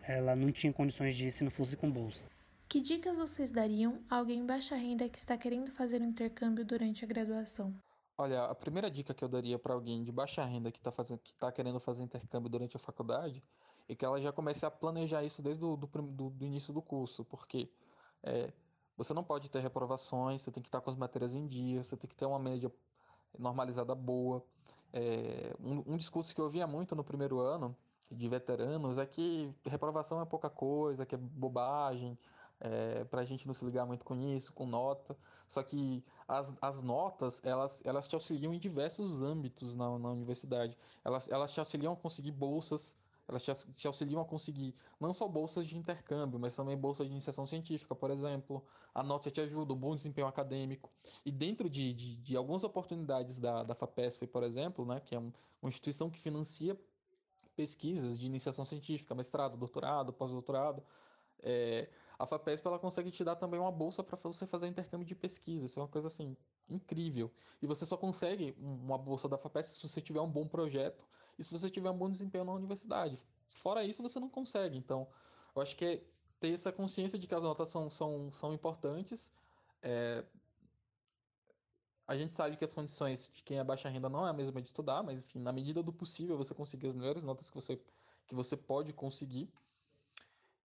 [0.03, 2.27] ela não tinha condições de ir se não fosse com bolsa.
[2.67, 7.05] Que dicas vocês dariam a alguém baixa renda que está querendo fazer um intercâmbio durante
[7.05, 7.73] a graduação?
[8.19, 11.19] Olha, a primeira dica que eu daria para alguém de baixa renda que está fazendo,
[11.19, 13.43] que tá querendo fazer intercâmbio durante a faculdade
[13.87, 16.81] é que ela já comece a planejar isso desde o do, do, do início do
[16.81, 17.71] curso, porque
[18.23, 18.51] é,
[18.97, 21.95] você não pode ter reprovações, você tem que estar com as matérias em dia, você
[21.95, 22.71] tem que ter uma média
[23.37, 24.43] normalizada boa.
[24.91, 27.77] É, um, um discurso que eu ouvia muito no primeiro ano
[28.09, 32.17] de veteranos é que reprovação é pouca coisa, que é bobagem,
[32.59, 35.17] é, para a gente não se ligar muito com isso, com nota.
[35.47, 40.77] Só que as, as notas, elas, elas te auxiliam em diversos âmbitos na, na universidade.
[41.03, 45.27] Elas, elas te auxiliam a conseguir bolsas elas te, te auxiliam a conseguir não só
[45.27, 48.63] bolsas de intercâmbio, mas também bolsas de iniciação científica, por exemplo.
[48.95, 50.89] A nota te ajuda, um bom desempenho acadêmico.
[51.25, 55.19] E dentro de, de, de algumas oportunidades da, da FAPESP, por exemplo, né, que é
[55.19, 56.79] um, uma instituição que financia
[57.55, 60.81] pesquisas de iniciação científica, mestrado, doutorado, pós-doutorado,
[61.41, 65.13] é, a FAPESP ela consegue te dar também uma bolsa para você fazer intercâmbio de
[65.13, 65.65] pesquisa.
[65.65, 66.35] Isso é uma coisa assim
[66.67, 67.31] incrível.
[67.61, 71.05] E você só consegue uma bolsa da FAPESP se você tiver um bom projeto
[71.37, 73.19] e se você tiver um bom desempenho na universidade.
[73.49, 74.77] Fora isso, você não consegue.
[74.77, 75.07] Então,
[75.55, 76.03] eu acho que é
[76.39, 79.31] ter essa consciência de que as notas são, são, são importantes.
[79.81, 80.25] É...
[82.07, 84.61] A gente sabe que as condições de quem é baixa renda não é a mesma
[84.61, 87.79] de estudar, mas enfim, na medida do possível você conseguir as melhores notas que você,
[88.25, 89.51] que você pode conseguir.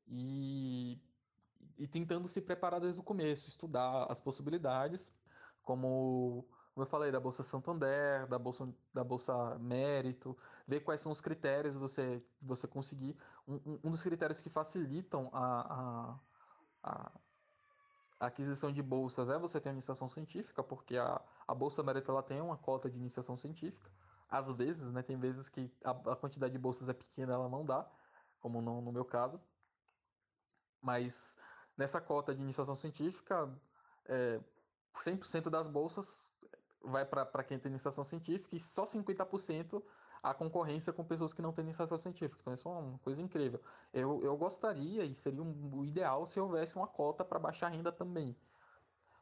[0.06, 1.00] E,
[1.82, 5.12] e tentando se preparar desde o começo, estudar as possibilidades,
[5.62, 10.34] como como eu falei, da Bolsa Santander, da Bolsa, da Bolsa Mérito,
[10.66, 13.14] ver quais são os critérios você você conseguir.
[13.46, 16.18] Um, um dos critérios que facilitam a,
[16.82, 17.10] a,
[18.20, 22.10] a, aquisição de bolsas é você ter a iniciação científica, porque a, a Bolsa Mérito
[22.10, 23.90] ela tem uma cota de iniciação científica.
[24.30, 27.66] Às vezes, né, tem vezes que a, a quantidade de bolsas é pequena, ela não
[27.66, 27.86] dá,
[28.40, 29.38] como no, no meu caso.
[30.80, 31.36] Mas
[31.76, 33.50] nessa cota de iniciação científica,
[34.06, 34.40] é,
[34.94, 36.28] 100% das bolsas
[36.84, 39.82] vai para quem tem iniciação científica e só 50%
[40.22, 42.40] a concorrência com pessoas que não têm iniciação científica.
[42.40, 43.60] Então, isso é uma coisa incrível.
[43.92, 47.90] Eu, eu gostaria, e seria um, o ideal, se houvesse uma cota para baixa renda
[47.90, 48.36] também.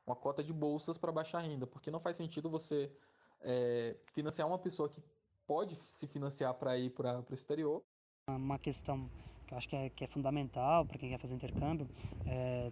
[0.07, 2.93] Uma cota de bolsas para baixa renda, porque não faz sentido você
[3.41, 5.03] é, financiar uma pessoa que
[5.47, 7.83] pode se financiar para ir para o exterior.
[8.29, 9.11] Uma questão
[9.51, 11.89] que eu acho que é, que é fundamental para quem quer fazer intercâmbio
[12.25, 12.71] é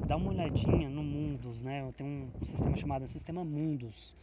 [0.00, 1.92] dá uma olhadinha no Mundus, né?
[1.96, 4.14] Tem um, um sistema chamado Sistema Mundus,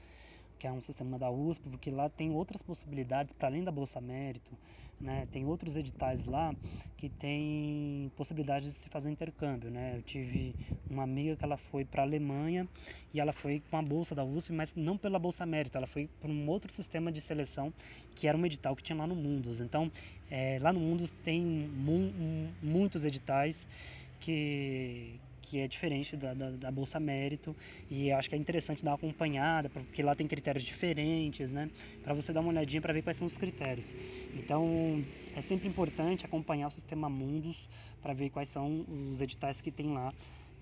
[0.57, 4.01] que é um sistema da USP, porque lá tem outras possibilidades para além da Bolsa
[4.01, 4.57] Mérito,
[4.99, 5.27] né?
[5.31, 6.55] Tem outros editais lá
[6.97, 9.97] que tem possibilidades de se fazer intercâmbio, né?
[9.97, 10.55] Eu tive
[10.89, 12.67] uma amiga que ela foi para a Alemanha
[13.13, 16.07] e ela foi com a bolsa da USP, mas não pela Bolsa Mérito, ela foi
[16.19, 17.73] por um outro sistema de seleção
[18.15, 19.59] que era um edital que tinha lá no Mundus.
[19.59, 19.91] Então,
[20.29, 22.13] é, lá no Mundus tem mu
[22.61, 23.67] muitos editais
[24.19, 27.55] que que é diferente da, da, da, Bolsa Mérito
[27.89, 31.69] e acho que é interessante dar uma acompanhada, porque lá tem critérios diferentes, né?
[32.03, 33.95] Para você dar uma olhadinha para ver quais são os critérios.
[34.33, 35.03] Então
[35.35, 37.69] é sempre importante acompanhar o sistema Mundus
[38.01, 40.13] para ver quais são os editais que tem lá,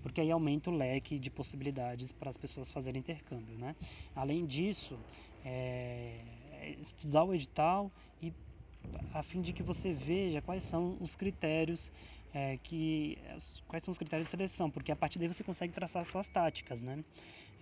[0.02, 3.74] porque aí aumenta o leque de possibilidades para as pessoas fazerem intercâmbio, né?
[4.14, 4.98] Além disso,
[5.44, 6.20] é,
[6.80, 7.90] estudar o edital
[8.22, 8.32] e
[9.12, 11.90] a fim de que você veja quais são os critérios
[12.34, 13.16] é, que
[13.68, 16.82] quais são os critérios de seleção, porque a partir daí você consegue traçar suas táticas,
[16.82, 17.04] né?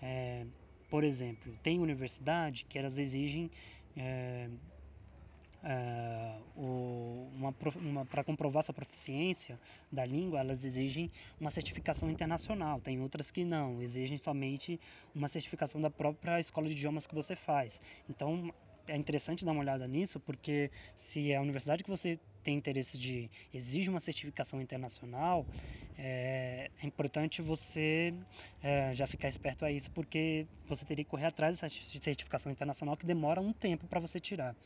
[0.00, 0.46] É,
[0.88, 3.50] por exemplo, tem universidade que elas exigem
[3.96, 4.48] é,
[5.64, 12.80] é uma, uma para comprovar sua proficiência da língua, elas exigem uma certificação internacional.
[12.80, 14.80] Tem outras que não, exigem somente
[15.14, 17.80] uma certificação da própria escola de idiomas que você faz.
[18.08, 18.52] Então,
[18.87, 23.31] é interessante dar uma olhada nisso, porque se a universidade que você tem interesse de
[23.53, 25.47] exige uma certificação internacional,
[25.97, 28.14] é, é importante você
[28.62, 32.97] é, já ficar esperto a isso, porque você teria que correr atrás dessa certificação internacional
[32.97, 34.57] que demora um tempo para você tirar.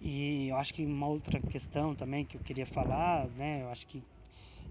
[0.00, 3.86] E eu acho que uma outra questão também que eu queria falar, né, eu acho
[3.86, 4.02] que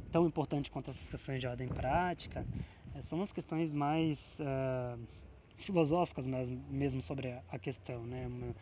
[0.10, 2.48] tão importante quanto essas questões de ordem prática,
[2.94, 5.08] é, são as questões mais uh,
[5.58, 8.28] filosóficas mesmo, mesmo sobre a questão, né?
[8.28, 8.56] Uma,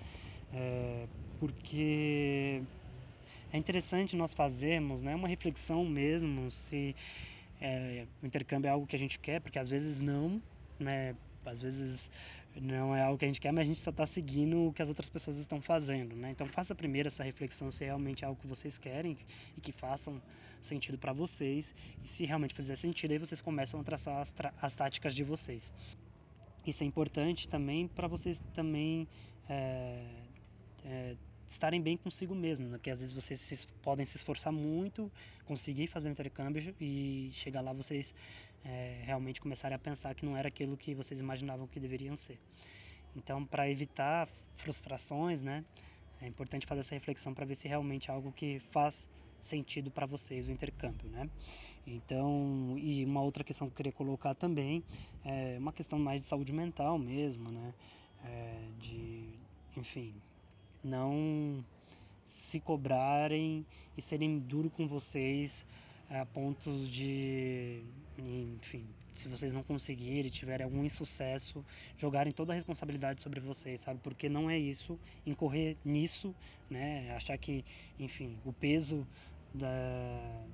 [0.53, 1.07] é,
[1.39, 2.61] porque
[3.51, 6.95] é interessante nós fazermos né, uma reflexão mesmo se
[7.59, 10.41] é, o intercâmbio é algo que a gente quer, porque às vezes não,
[10.79, 11.15] né?
[11.45, 12.09] Às vezes
[12.59, 14.81] não é algo que a gente quer, mas a gente só está seguindo o que
[14.81, 16.31] as outras pessoas estão fazendo, né?
[16.31, 19.17] Então faça primeiro essa reflexão se é realmente algo que vocês querem
[19.55, 20.21] e que façam
[20.61, 21.73] sentido para vocês.
[22.03, 25.73] E se realmente fizer sentido, aí vocês começam a traçar as, as táticas de vocês.
[26.65, 29.07] Isso é importante também para vocês também
[29.47, 30.03] é,
[30.83, 31.15] é,
[31.47, 32.79] estarem bem consigo mesmo, né?
[32.81, 35.11] que às vezes vocês se, podem se esforçar muito,
[35.45, 38.13] conseguir fazer o intercâmbio e chegar lá vocês
[38.63, 42.39] é, realmente começarem a pensar que não era aquilo que vocês imaginavam que deveriam ser.
[43.15, 45.63] Então, para evitar frustrações, né,
[46.19, 49.07] é importante fazer essa reflexão para ver se realmente é algo que faz
[49.47, 51.29] sentido para vocês o intercâmbio, né?
[51.87, 54.83] Então, e uma outra questão que eu queria colocar também
[55.23, 57.73] é uma questão mais de saúde mental mesmo, né?
[58.23, 59.29] É, de,
[59.77, 60.13] enfim,
[60.83, 61.63] não
[62.25, 65.65] se cobrarem e serem duro com vocês
[66.09, 67.81] a ponto de,
[68.17, 71.65] enfim, se vocês não conseguirem, tiverem algum insucesso,
[71.97, 73.99] jogarem toda a responsabilidade sobre vocês, sabe?
[74.03, 76.35] Porque não é isso, incorrer nisso,
[76.69, 77.11] né?
[77.15, 77.63] Achar que,
[77.99, 79.07] enfim, o peso
[79.55, 80.45] da,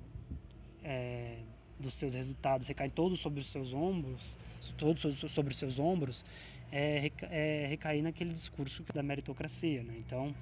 [0.82, 1.38] é,
[1.78, 4.36] dos seus resultados recai todos sobre os seus ombros,
[4.78, 6.24] todos sobre os seus ombros,
[6.70, 9.94] é, é recair naquele discurso da meritocracia, né?
[9.98, 10.34] Então,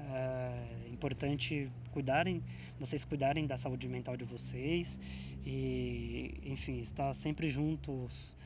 [0.00, 2.42] é importante cuidarem,
[2.78, 4.98] vocês cuidarem da saúde mental de vocês
[5.44, 8.36] e, enfim, estar sempre juntos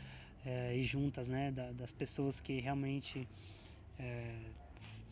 [0.45, 3.27] é, e juntas, né, da, das pessoas que realmente
[3.99, 4.35] é,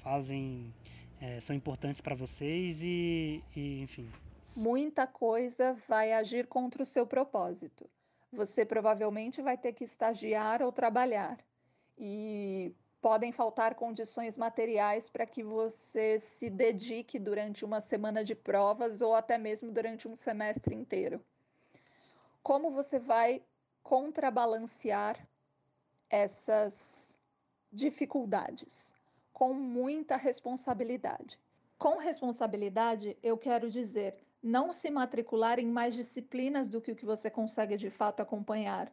[0.03, 0.73] fazem,
[1.21, 4.09] é, são importantes para vocês e, e, enfim,
[4.57, 7.89] muita coisa vai agir contra o seu propósito.
[8.33, 11.39] Você provavelmente vai ter que estagiar ou trabalhar.
[11.99, 19.01] E podem faltar condições materiais para que você se dedique durante uma semana de provas
[19.01, 21.23] ou até mesmo durante um semestre inteiro.
[22.43, 23.43] Como você vai
[23.83, 25.25] contrabalancear
[26.09, 27.17] essas
[27.71, 28.95] dificuldades?
[29.33, 31.39] Com muita responsabilidade.
[31.79, 37.05] Com responsabilidade, eu quero dizer não se matricular em mais disciplinas do que o que
[37.05, 38.93] você consegue de fato acompanhar,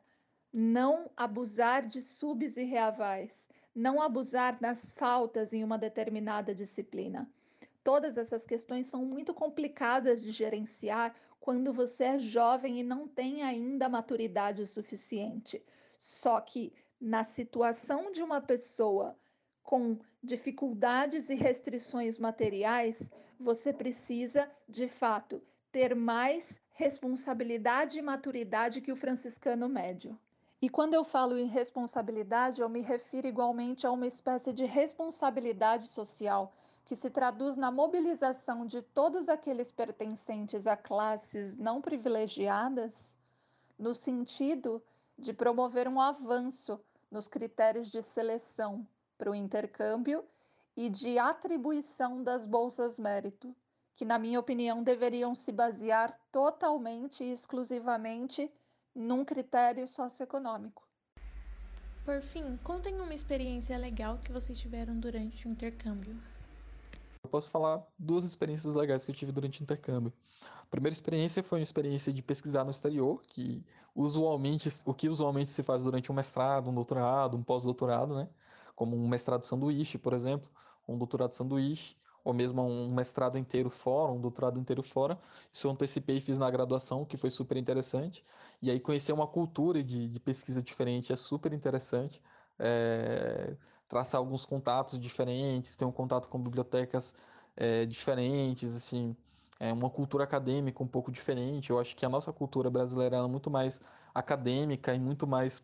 [0.52, 7.30] não abusar de subs e reavais, não abusar das faltas em uma determinada disciplina.
[7.84, 13.44] Todas essas questões são muito complicadas de gerenciar quando você é jovem e não tem
[13.44, 15.64] ainda maturidade suficiente.
[16.00, 19.16] Só que na situação de uma pessoa
[19.62, 23.12] com dificuldades e restrições materiais,
[23.44, 30.18] você precisa, de fato, ter mais responsabilidade e maturidade que o franciscano médio.
[30.62, 35.90] E quando eu falo em responsabilidade, eu me refiro igualmente a uma espécie de responsabilidade
[35.90, 36.54] social
[36.86, 43.18] que se traduz na mobilização de todos aqueles pertencentes a classes não privilegiadas,
[43.78, 44.82] no sentido
[45.18, 46.80] de promover um avanço
[47.12, 50.24] nos critérios de seleção para o intercâmbio
[50.76, 53.56] e de atribuição das bolsas mérito,
[53.96, 58.52] que, na minha opinião, deveriam se basear totalmente e exclusivamente
[58.96, 60.84] num critério socioeconômico.
[62.06, 66.16] Por fim, contem uma experiência legal que vocês tiveram durante o intercâmbio.
[67.24, 70.12] Eu posso falar duas experiências legais que eu tive durante o intercâmbio.
[70.62, 73.64] A primeira experiência foi uma experiência de pesquisar no exterior, que
[73.96, 78.28] usualmente o que usualmente se faz durante um mestrado, um doutorado, um pós-doutorado, né?
[78.76, 80.50] Como um mestrado sanduíche, por exemplo,
[80.88, 85.20] um doutorado sanduíche, ou mesmo um mestrado inteiro fora, um doutorado inteiro fora.
[85.52, 88.24] Isso eu antecipei e fiz na graduação, que foi super interessante.
[88.62, 92.22] E aí conhecer uma cultura de, de pesquisa diferente é super interessante.
[92.58, 93.58] É,
[93.88, 97.14] traçar alguns contatos diferentes, ter um contato com bibliotecas
[97.56, 99.16] é, diferentes, assim,
[99.60, 101.70] é uma cultura acadêmica um pouco diferente.
[101.70, 103.82] Eu acho que a nossa cultura brasileira é muito mais
[104.14, 105.64] acadêmica e muito mais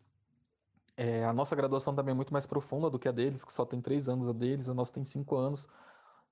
[0.99, 3.65] é, a nossa graduação também é muito mais profunda do que a deles, que só
[3.65, 5.65] tem três anos a deles, a nossa tem cinco anos.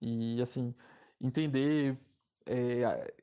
[0.01, 0.75] E, assim,
[1.21, 1.97] entender
[2.45, 3.13] é,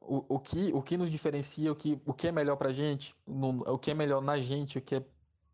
[0.00, 3.12] o, o, que, o que nos diferencia, o que, o que é melhor pra gente,
[3.26, 5.04] no, o que é melhor na gente, o que é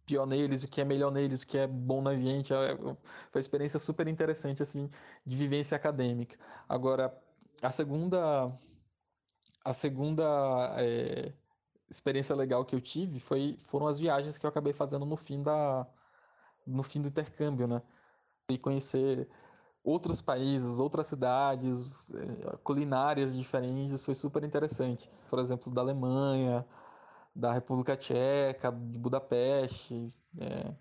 [0.05, 2.53] pior neles, o que é melhor neles, o que é bom na gente.
[2.53, 2.97] É, foi
[3.33, 4.91] uma experiência super interessante, assim,
[5.25, 6.39] de vivência acadêmica.
[6.69, 7.19] Agora,
[7.63, 8.53] a segunda...
[9.65, 10.25] A segunda...
[10.79, 11.33] É,
[11.91, 15.43] experiência legal que eu tive foi, foram as viagens que eu acabei fazendo no fim
[15.43, 15.87] da
[16.67, 17.83] no fim do intercâmbio, né?
[18.51, 19.29] E conhecer
[19.85, 25.11] outros países, outras cidades, eh, culinárias diferentes, foi super interessante.
[25.31, 26.67] Por exemplo, da Alemanha,
[27.35, 30.75] da República Tcheca, de Budapeste, é,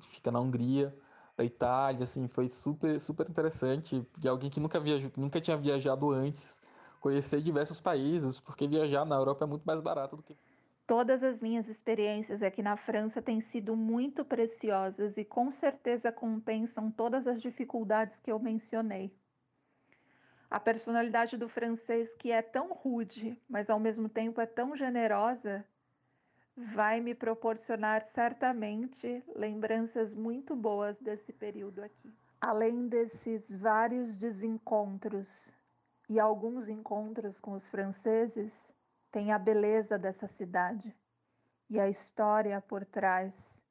[0.00, 0.96] fica na Hungria,
[1.36, 4.06] da Itália, assim, foi super super interessante.
[4.18, 6.60] De alguém que nunca viajou, nunca tinha viajado antes
[7.04, 10.34] conhecer diversos países, porque viajar na Europa é muito mais barato do que.
[10.86, 16.90] Todas as minhas experiências aqui na França têm sido muito preciosas e com certeza compensam
[16.90, 19.14] todas as dificuldades que eu mencionei.
[20.50, 25.62] A personalidade do francês, que é tão rude, mas ao mesmo tempo é tão generosa,
[26.56, 32.14] vai me proporcionar certamente lembranças muito boas desse período aqui.
[32.40, 35.54] além desses vários desencontros
[36.08, 38.72] e alguns encontros com os franceses,
[39.10, 40.94] tem a beleza dessa cidade
[41.70, 43.62] e a história por trás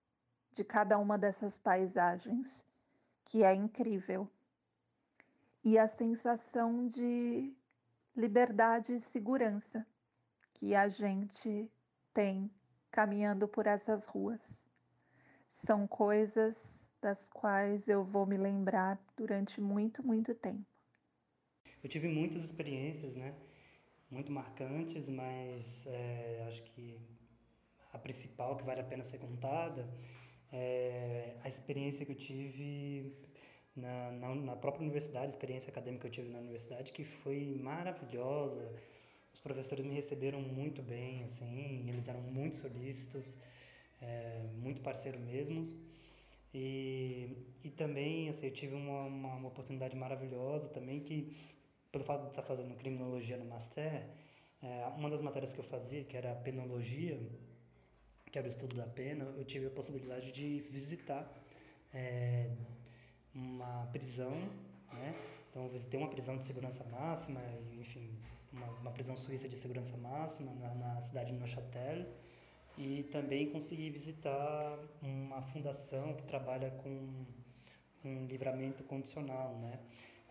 [0.51, 2.65] de cada uma dessas paisagens,
[3.25, 4.29] que é incrível.
[5.63, 7.53] E a sensação de
[8.15, 9.86] liberdade e segurança
[10.53, 11.71] que a gente
[12.13, 12.49] tem
[12.91, 14.67] caminhando por essas ruas.
[15.49, 20.72] São coisas das quais eu vou me lembrar durante muito, muito tempo.
[21.84, 23.34] Eu tive muitas experiências, né?
[24.09, 26.97] Muito marcantes, mas é, acho que
[27.91, 29.88] a principal que vale a pena ser contada
[30.51, 33.13] é a experiência que eu tive
[33.75, 37.59] na, na, na, própria universidade, a experiência acadêmica que eu tive na universidade, que foi
[37.61, 38.71] maravilhosa.
[39.34, 43.41] Os professores me receberam muito bem, assim, eles eram muito solícitos,
[44.01, 45.67] é, muito parceiro mesmo.
[46.53, 47.29] E,
[47.63, 51.36] e também, assim, eu tive uma, uma, uma, oportunidade maravilhosa também que,
[51.93, 54.03] pelo fato de estar fazendo criminologia no Master,
[54.63, 57.21] é, uma das matérias que eu fazia, que era a penologia,
[58.31, 61.23] que era o estudo da pena, eu tive a possibilidade de visitar
[61.93, 62.49] é,
[63.33, 64.31] uma prisão,
[64.91, 65.13] né?
[65.49, 67.39] Então eu visitei uma prisão de segurança máxima,
[67.79, 68.09] enfim,
[68.51, 72.07] uma, uma prisão suíça de segurança máxima na, na cidade de Neuchâtel
[72.75, 77.25] e também consegui visitar uma fundação que trabalha com,
[78.01, 79.79] com livramento condicional, né?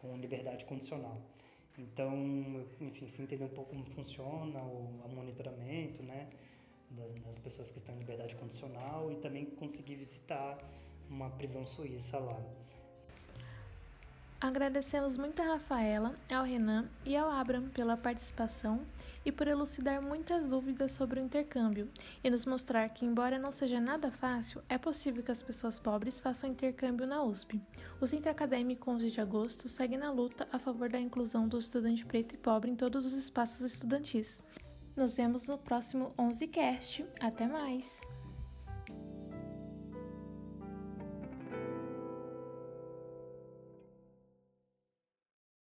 [0.00, 1.22] Com liberdade condicional.
[1.78, 6.28] Então, enfim, fui entender um pouco como funciona o, o monitoramento, né?
[7.24, 10.58] das pessoas que estão em liberdade condicional e também consegui visitar
[11.08, 12.38] uma prisão suíça lá.
[14.42, 18.80] Agradecemos muito a Rafaela, ao Renan e ao Abram pela participação
[19.24, 21.88] e por elucidar muitas dúvidas sobre o intercâmbio
[22.24, 26.18] e nos mostrar que, embora não seja nada fácil, é possível que as pessoas pobres
[26.18, 27.62] façam intercâmbio na USP.
[28.00, 32.04] O Centro Acadêmico 11 de Agosto segue na luta a favor da inclusão do estudante
[32.04, 34.42] preto e pobre em todos os espaços estudantis.
[34.96, 37.06] Nos vemos no próximo 11cast.
[37.20, 38.00] Até mais!